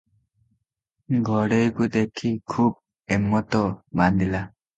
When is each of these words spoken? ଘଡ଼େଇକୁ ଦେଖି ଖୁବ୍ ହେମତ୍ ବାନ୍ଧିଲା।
ଘଡ଼େଇକୁ 1.27 1.89
ଦେଖି 1.97 2.33
ଖୁବ୍ 2.55 2.73
ହେମତ୍ 3.15 3.61
ବାନ୍ଧିଲା। 4.03 4.43